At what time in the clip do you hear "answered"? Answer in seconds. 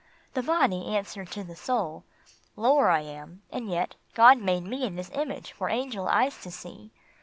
0.95-1.29